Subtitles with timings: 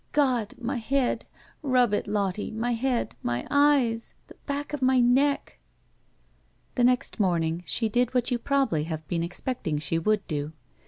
[0.13, 0.55] "God!
[0.59, 1.25] My head!
[1.61, 2.49] Rub it, Lottie!
[2.49, 3.15] My head!
[3.21, 4.15] My eyes!
[4.29, 5.59] The back of my neck!"
[6.73, 10.53] The next morning she did what you probably have been expecting she would do.